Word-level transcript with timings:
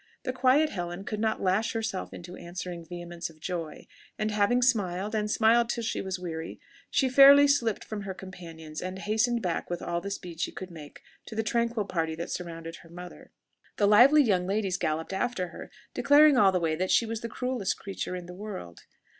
The 0.23 0.33
quiet 0.33 0.71
Helen 0.71 1.03
could 1.03 1.19
not 1.19 1.43
lash 1.43 1.73
herself 1.73 2.11
into 2.11 2.35
answering 2.35 2.83
vehemence 2.83 3.29
of 3.29 3.39
joy, 3.39 3.85
and 4.17 4.31
having 4.31 4.63
smiled, 4.63 5.13
and 5.13 5.29
smiled 5.29 5.69
till 5.69 5.83
she 5.83 6.01
was 6.01 6.17
weary, 6.17 6.59
she 6.89 7.07
fairly 7.07 7.47
slipped 7.47 7.83
from 7.83 8.01
her 8.01 8.15
companions, 8.15 8.81
and 8.81 8.97
hastened 8.97 9.43
back 9.43 9.69
with 9.69 9.79
all 9.79 10.01
the 10.01 10.09
speed 10.09 10.39
she 10.41 10.51
could 10.51 10.71
make 10.71 11.03
to 11.27 11.35
the 11.35 11.43
tranquil 11.43 11.85
party 11.85 12.15
that 12.15 12.31
surrounded 12.31 12.77
her 12.77 12.89
mother. 12.89 13.29
The 13.77 13.85
lively 13.87 14.23
young 14.23 14.47
ladies 14.47 14.75
galloped 14.77 15.13
after 15.13 15.49
her, 15.49 15.69
declaring 15.93 16.35
all 16.35 16.51
the 16.51 16.59
way 16.59 16.75
that 16.75 16.89
she 16.89 17.05
was 17.05 17.21
the 17.21 17.29
cruellest 17.29 17.77
creature 17.77 18.15
in 18.15 18.25
the 18.25 18.33
world. 18.33 18.85